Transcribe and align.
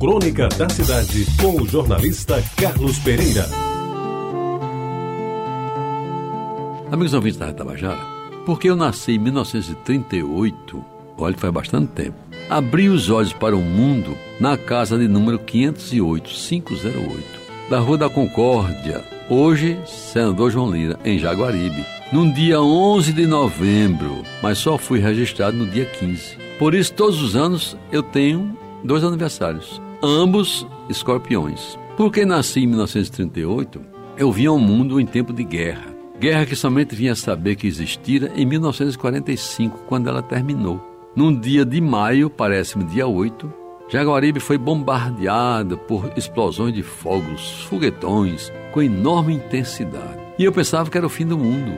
Crônica 0.00 0.48
da 0.56 0.66
Cidade, 0.66 1.26
com 1.38 1.60
o 1.60 1.68
jornalista 1.68 2.42
Carlos 2.56 2.98
Pereira. 3.00 3.46
Amigos 6.90 7.12
ouvintes 7.12 7.38
da 7.38 7.52
Tabajara, 7.52 8.00
porque 8.46 8.70
eu 8.70 8.76
nasci 8.76 9.12
em 9.12 9.18
1938, 9.18 10.82
olha, 11.18 11.36
faz 11.36 11.52
bastante 11.52 11.88
tempo, 11.88 12.16
abri 12.48 12.88
os 12.88 13.10
olhos 13.10 13.34
para 13.34 13.54
o 13.54 13.60
mundo 13.60 14.16
na 14.40 14.56
casa 14.56 14.96
de 14.96 15.06
número 15.06 15.38
508, 15.38 16.30
508, 16.30 17.22
da 17.68 17.78
Rua 17.78 17.98
da 17.98 18.08
Concórdia, 18.08 19.04
hoje 19.28 19.78
Senador 19.84 20.50
João 20.50 20.72
Lira, 20.72 20.98
em 21.04 21.18
Jaguaribe, 21.18 21.84
num 22.10 22.32
dia 22.32 22.58
11 22.58 23.12
de 23.12 23.26
novembro, 23.26 24.22
mas 24.42 24.56
só 24.56 24.78
fui 24.78 24.98
registrado 24.98 25.58
no 25.58 25.66
dia 25.66 25.84
15. 25.84 26.38
Por 26.58 26.74
isso, 26.74 26.94
todos 26.94 27.22
os 27.22 27.36
anos 27.36 27.76
eu 27.92 28.02
tenho 28.02 28.56
dois 28.82 29.04
aniversários, 29.04 29.78
ambos 30.02 30.66
escorpiões. 30.88 31.78
Porque 31.96 32.24
nasci 32.24 32.60
em 32.60 32.66
1938, 32.66 33.80
eu 34.16 34.32
vim 34.32 34.46
ao 34.46 34.58
mundo 34.58 35.00
em 35.00 35.06
tempo 35.06 35.32
de 35.32 35.44
guerra. 35.44 35.94
Guerra 36.18 36.46
que 36.46 36.56
somente 36.56 36.94
vinha 36.94 37.14
saber 37.14 37.56
que 37.56 37.66
existira 37.66 38.30
em 38.34 38.44
1945, 38.44 39.78
quando 39.86 40.08
ela 40.08 40.22
terminou. 40.22 40.80
Num 41.16 41.34
dia 41.34 41.64
de 41.64 41.80
maio, 41.80 42.30
parece-me 42.30 42.84
dia 42.84 43.06
8, 43.06 43.52
Jaguaribe 43.88 44.38
foi 44.38 44.56
bombardeada 44.56 45.76
por 45.76 46.12
explosões 46.16 46.72
de 46.72 46.82
fogos, 46.82 47.62
foguetões, 47.62 48.52
com 48.72 48.80
enorme 48.80 49.34
intensidade. 49.34 50.20
E 50.38 50.44
eu 50.44 50.52
pensava 50.52 50.88
que 50.88 50.96
era 50.96 51.06
o 51.06 51.10
fim 51.10 51.26
do 51.26 51.36
mundo. 51.36 51.72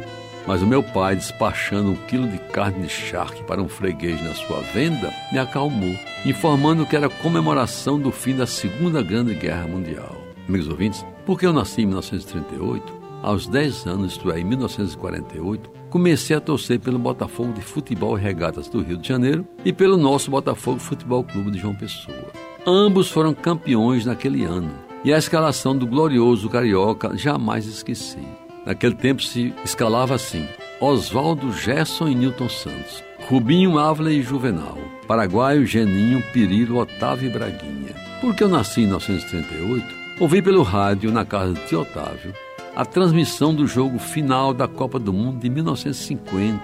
Mas 0.46 0.60
o 0.60 0.66
meu 0.66 0.82
pai, 0.82 1.14
despachando 1.14 1.90
um 1.90 1.96
quilo 2.06 2.28
de 2.28 2.38
carne 2.38 2.86
de 2.86 2.88
charque 2.88 3.42
para 3.44 3.62
um 3.62 3.68
freguês 3.68 4.20
na 4.22 4.34
sua 4.34 4.60
venda, 4.60 5.12
me 5.30 5.38
acalmou, 5.38 5.94
informando 6.26 6.84
que 6.84 6.96
era 6.96 7.08
comemoração 7.08 7.98
do 7.98 8.10
fim 8.10 8.34
da 8.34 8.46
Segunda 8.46 9.02
Grande 9.02 9.34
Guerra 9.34 9.68
Mundial. 9.68 10.20
Amigos 10.48 10.68
ouvintes, 10.68 11.06
porque 11.24 11.46
eu 11.46 11.52
nasci 11.52 11.82
em 11.82 11.86
1938, 11.86 13.02
aos 13.22 13.46
10 13.46 13.86
anos, 13.86 14.12
isto 14.12 14.32
é, 14.32 14.40
em 14.40 14.44
1948, 14.44 15.70
comecei 15.88 16.34
a 16.34 16.40
torcer 16.40 16.80
pelo 16.80 16.98
Botafogo 16.98 17.52
de 17.52 17.60
Futebol 17.60 18.18
e 18.18 18.20
Regatas 18.20 18.68
do 18.68 18.82
Rio 18.82 18.96
de 18.96 19.06
Janeiro 19.06 19.46
e 19.64 19.72
pelo 19.72 19.96
nosso 19.96 20.30
Botafogo 20.30 20.80
Futebol 20.80 21.22
Clube 21.22 21.52
de 21.52 21.58
João 21.58 21.74
Pessoa. 21.74 22.32
Ambos 22.66 23.08
foram 23.08 23.32
campeões 23.32 24.04
naquele 24.04 24.44
ano 24.44 24.72
e 25.04 25.12
a 25.12 25.18
escalação 25.18 25.76
do 25.76 25.86
glorioso 25.86 26.48
carioca 26.48 27.16
jamais 27.16 27.66
esqueci. 27.66 28.41
Naquele 28.64 28.94
tempo 28.94 29.22
se 29.22 29.52
escalava 29.64 30.14
assim: 30.14 30.46
Oswaldo, 30.80 31.52
Gerson 31.52 32.08
e 32.08 32.14
Newton 32.14 32.48
Santos, 32.48 33.02
Rubinho, 33.28 33.78
Ávila 33.78 34.12
e 34.12 34.22
Juvenal, 34.22 34.78
Paraguaio, 35.06 35.66
Geninho, 35.66 36.22
Pirilo, 36.32 36.78
Otávio 36.78 37.28
e 37.28 37.32
Braguinha. 37.32 37.94
Porque 38.20 38.44
eu 38.44 38.48
nasci 38.48 38.82
em 38.82 38.86
1938, 38.86 39.84
ouvi 40.20 40.40
pelo 40.40 40.62
rádio, 40.62 41.10
na 41.10 41.24
casa 41.24 41.54
de 41.54 41.74
Otávio, 41.74 42.32
a 42.74 42.84
transmissão 42.84 43.54
do 43.54 43.66
jogo 43.66 43.98
final 43.98 44.54
da 44.54 44.68
Copa 44.68 44.98
do 44.98 45.12
Mundo 45.12 45.40
de 45.40 45.50
1950, 45.50 46.60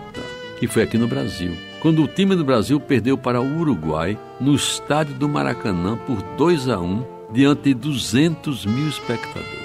que 0.59 0.69
foi 0.69 0.83
aqui 0.83 0.97
no 0.97 1.09
Brasil, 1.09 1.57
quando 1.81 2.03
o 2.03 2.09
time 2.09 2.37
do 2.37 2.45
Brasil 2.45 2.79
perdeu 2.81 3.19
para 3.19 3.41
o 3.41 3.59
Uruguai 3.61 4.19
no 4.41 4.55
estádio 4.55 5.15
do 5.15 5.29
Maracanã 5.29 5.97
por 5.97 6.23
2 6.37 6.69
a 6.69 6.79
1 6.79 7.05
diante 7.33 7.63
de 7.63 7.75
200 7.75 8.65
mil 8.67 8.89
espectadores. 8.89 9.59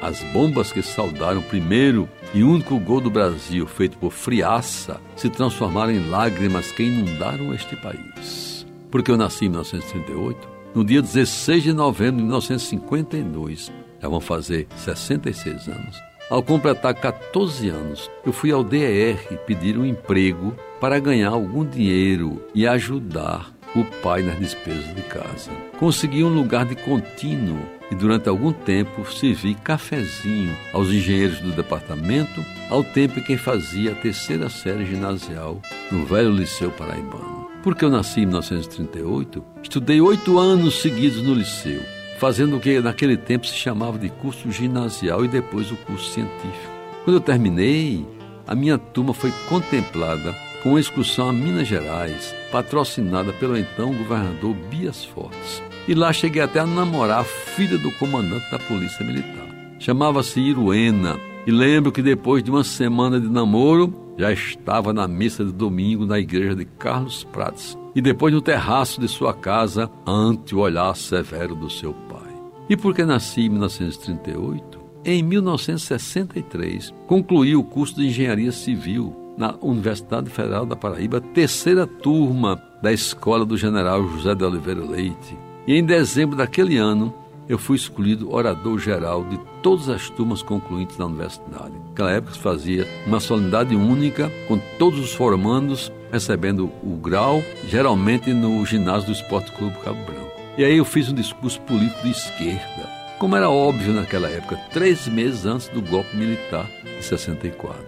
As 0.00 0.22
bombas 0.32 0.72
que 0.72 0.80
saudaram 0.80 1.40
o 1.40 1.42
primeiro 1.42 2.08
e 2.32 2.42
único 2.42 2.78
gol 2.78 3.02
do 3.02 3.10
Brasil, 3.10 3.66
feito 3.66 3.98
por 3.98 4.10
Friaça, 4.10 4.98
se 5.14 5.28
transformaram 5.28 5.92
em 5.92 6.08
lágrimas 6.08 6.72
que 6.72 6.82
inundaram 6.82 7.52
este 7.52 7.76
país. 7.76 8.66
Porque 8.90 9.10
eu 9.10 9.18
nasci 9.18 9.44
em 9.44 9.50
1938, 9.50 10.48
no 10.74 10.84
dia 10.84 11.02
16 11.02 11.62
de 11.64 11.72
novembro 11.74 12.16
de 12.16 12.22
1952, 12.22 13.70
já 14.00 14.08
vão 14.08 14.20
fazer 14.20 14.66
66 14.76 15.68
anos. 15.68 16.10
Ao 16.30 16.42
completar 16.42 16.94
14 16.94 17.68
anos, 17.68 18.10
eu 18.24 18.32
fui 18.32 18.52
ao 18.52 18.64
DER 18.64 19.18
pedir 19.46 19.76
um 19.76 19.84
emprego 19.84 20.56
para 20.80 20.98
ganhar 20.98 21.30
algum 21.30 21.64
dinheiro 21.64 22.42
e 22.54 22.66
ajudar 22.66 23.52
o 23.76 23.84
pai 24.00 24.22
nas 24.22 24.38
despesas 24.38 24.94
de 24.94 25.02
casa. 25.02 25.50
Consegui 25.78 26.24
um 26.24 26.32
lugar 26.32 26.64
de 26.64 26.74
contínuo 26.74 27.79
e 27.90 27.94
durante 27.94 28.28
algum 28.28 28.52
tempo 28.52 29.04
servi 29.10 29.54
cafezinho 29.54 30.56
aos 30.72 30.88
engenheiros 30.88 31.40
do 31.40 31.52
departamento, 31.52 32.44
ao 32.68 32.84
tempo 32.84 33.18
em 33.18 33.22
que 33.22 33.36
fazia 33.36 33.92
a 33.92 33.96
terceira 33.96 34.48
série 34.48 34.86
ginasial 34.86 35.60
no 35.90 36.06
velho 36.06 36.30
Liceu 36.30 36.70
Paraibano. 36.70 37.48
Porque 37.62 37.84
eu 37.84 37.90
nasci 37.90 38.20
em 38.20 38.26
1938, 38.26 39.44
estudei 39.62 40.00
oito 40.00 40.38
anos 40.38 40.80
seguidos 40.80 41.22
no 41.22 41.34
liceu, 41.34 41.82
fazendo 42.18 42.56
o 42.56 42.60
que 42.60 42.80
naquele 42.80 43.16
tempo 43.16 43.46
se 43.46 43.54
chamava 43.54 43.98
de 43.98 44.08
curso 44.08 44.50
ginasial 44.50 45.24
e 45.24 45.28
depois 45.28 45.70
o 45.70 45.76
curso 45.76 46.12
científico. 46.12 46.72
Quando 47.04 47.16
eu 47.16 47.20
terminei, 47.20 48.06
a 48.46 48.54
minha 48.54 48.78
turma 48.78 49.12
foi 49.12 49.32
contemplada 49.48 50.34
com 50.62 50.70
uma 50.70 50.80
excursão 50.80 51.28
a 51.28 51.32
Minas 51.32 51.68
Gerais, 51.68 52.34
patrocinada 52.50 53.32
pelo 53.32 53.56
então 53.56 53.94
governador 53.94 54.54
Bias 54.54 55.04
Fortes. 55.04 55.69
E 55.90 55.94
lá 55.94 56.12
cheguei 56.12 56.40
até 56.40 56.60
a 56.60 56.66
namorar 56.68 57.22
a 57.22 57.24
filha 57.24 57.76
do 57.76 57.90
comandante 57.90 58.48
da 58.48 58.60
Polícia 58.60 59.04
Militar. 59.04 59.48
Chamava-se 59.80 60.38
Iruena. 60.38 61.18
E 61.44 61.50
lembro 61.50 61.90
que 61.90 62.00
depois 62.00 62.44
de 62.44 62.50
uma 62.52 62.62
semana 62.62 63.18
de 63.18 63.28
namoro, 63.28 63.92
já 64.16 64.30
estava 64.30 64.92
na 64.92 65.08
missa 65.08 65.44
de 65.44 65.50
domingo 65.50 66.06
na 66.06 66.20
igreja 66.20 66.54
de 66.54 66.64
Carlos 66.64 67.24
Prates. 67.24 67.76
E 67.92 68.00
depois 68.00 68.32
no 68.32 68.40
terraço 68.40 69.00
de 69.00 69.08
sua 69.08 69.34
casa, 69.34 69.90
ante 70.06 70.54
o 70.54 70.60
olhar 70.60 70.94
severo 70.94 71.56
do 71.56 71.68
seu 71.68 71.92
pai. 71.92 72.36
E 72.68 72.76
porque 72.76 73.04
nasci 73.04 73.46
em 73.46 73.48
1938, 73.48 74.80
em 75.04 75.24
1963, 75.24 76.94
concluí 77.08 77.56
o 77.56 77.64
curso 77.64 77.96
de 77.96 78.06
Engenharia 78.06 78.52
Civil 78.52 79.34
na 79.36 79.56
Universidade 79.60 80.30
Federal 80.30 80.64
da 80.64 80.76
Paraíba, 80.76 81.20
terceira 81.20 81.84
turma 81.84 82.62
da 82.80 82.92
Escola 82.92 83.44
do 83.44 83.56
General 83.56 84.00
José 84.10 84.36
de 84.36 84.44
Oliveira 84.44 84.84
Leite. 84.84 85.49
E 85.70 85.78
em 85.78 85.84
dezembro 85.84 86.36
daquele 86.36 86.78
ano, 86.78 87.14
eu 87.48 87.56
fui 87.56 87.76
escolhido 87.76 88.34
orador 88.34 88.76
geral 88.80 89.22
de 89.22 89.38
todas 89.62 89.88
as 89.88 90.10
turmas 90.10 90.42
concluintes 90.42 90.96
da 90.96 91.06
universidade. 91.06 91.74
Naquela 91.90 92.10
época 92.10 92.32
se 92.32 92.40
fazia 92.40 92.88
uma 93.06 93.20
solenidade 93.20 93.76
única, 93.76 94.28
com 94.48 94.58
todos 94.80 94.98
os 94.98 95.14
formandos 95.14 95.92
recebendo 96.10 96.72
o 96.82 96.96
grau, 96.96 97.40
geralmente 97.68 98.32
no 98.32 98.66
ginásio 98.66 99.06
do 99.06 99.12
Esporte 99.12 99.52
Clube 99.52 99.76
Cabo 99.84 100.04
Branco. 100.04 100.32
E 100.58 100.64
aí 100.64 100.76
eu 100.76 100.84
fiz 100.84 101.08
um 101.08 101.14
discurso 101.14 101.60
político 101.60 102.02
de 102.02 102.10
esquerda, 102.10 102.90
como 103.20 103.36
era 103.36 103.48
óbvio 103.48 103.92
naquela 103.92 104.28
época, 104.28 104.56
três 104.72 105.06
meses 105.06 105.46
antes 105.46 105.68
do 105.68 105.80
golpe 105.80 106.16
militar 106.16 106.68
de 106.82 107.04
64. 107.04 107.80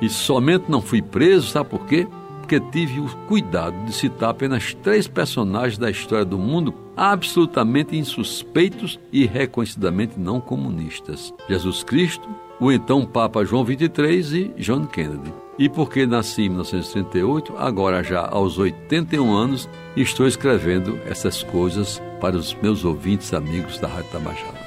E 0.00 0.08
somente 0.08 0.70
não 0.70 0.80
fui 0.80 1.02
preso, 1.02 1.48
sabe 1.48 1.70
por 1.70 1.86
quê? 1.86 2.06
Porque 2.46 2.60
tive 2.60 3.00
o 3.00 3.08
cuidado 3.26 3.76
de 3.84 3.92
citar 3.92 4.30
apenas 4.30 4.72
três 4.72 5.08
personagens 5.08 5.76
da 5.76 5.90
história 5.90 6.24
do 6.24 6.38
mundo 6.38 6.72
absolutamente 6.96 7.96
insuspeitos 7.98 9.00
e 9.12 9.26
reconhecidamente 9.26 10.16
não 10.16 10.40
comunistas: 10.40 11.34
Jesus 11.48 11.82
Cristo, 11.82 12.28
o 12.60 12.70
então 12.70 13.04
Papa 13.04 13.44
João 13.44 13.66
XXIII 13.66 14.54
e 14.56 14.62
John 14.62 14.86
Kennedy. 14.86 15.34
E 15.58 15.68
porque 15.68 16.06
nasci 16.06 16.42
em 16.42 16.50
1938, 16.50 17.52
agora 17.58 18.00
já 18.04 18.24
aos 18.24 18.58
81 18.58 19.34
anos, 19.34 19.68
estou 19.96 20.24
escrevendo 20.28 21.00
essas 21.04 21.42
coisas 21.42 22.00
para 22.20 22.36
os 22.36 22.54
meus 22.62 22.84
ouvintes 22.84 23.34
amigos 23.34 23.80
da 23.80 23.88
Rádio 23.88 24.12
Tabajara. 24.12 24.66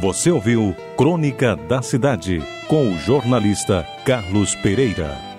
Você 0.00 0.30
ouviu 0.30 0.76
Crônica 0.96 1.56
da 1.56 1.82
Cidade 1.82 2.40
com 2.68 2.92
o 2.92 2.98
jornalista 2.98 3.84
Carlos 4.06 4.54
Pereira. 4.54 5.33